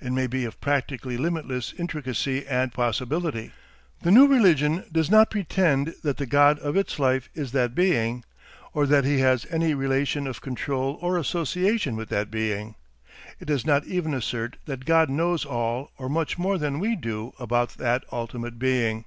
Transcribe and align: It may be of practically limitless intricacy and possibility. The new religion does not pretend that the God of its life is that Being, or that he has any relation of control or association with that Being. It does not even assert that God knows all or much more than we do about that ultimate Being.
It 0.00 0.12
may 0.12 0.28
be 0.28 0.44
of 0.44 0.60
practically 0.60 1.16
limitless 1.16 1.74
intricacy 1.76 2.46
and 2.46 2.72
possibility. 2.72 3.50
The 4.02 4.12
new 4.12 4.28
religion 4.28 4.84
does 4.92 5.10
not 5.10 5.32
pretend 5.32 5.96
that 6.04 6.16
the 6.16 6.26
God 6.26 6.60
of 6.60 6.76
its 6.76 7.00
life 7.00 7.28
is 7.34 7.50
that 7.50 7.74
Being, 7.74 8.24
or 8.72 8.86
that 8.86 9.04
he 9.04 9.18
has 9.18 9.48
any 9.50 9.74
relation 9.74 10.28
of 10.28 10.40
control 10.40 10.96
or 11.00 11.18
association 11.18 11.96
with 11.96 12.08
that 12.10 12.30
Being. 12.30 12.76
It 13.40 13.46
does 13.46 13.66
not 13.66 13.84
even 13.84 14.14
assert 14.14 14.58
that 14.66 14.84
God 14.84 15.10
knows 15.10 15.44
all 15.44 15.90
or 15.98 16.08
much 16.08 16.38
more 16.38 16.56
than 16.56 16.78
we 16.78 16.94
do 16.94 17.32
about 17.40 17.70
that 17.70 18.04
ultimate 18.12 18.60
Being. 18.60 19.06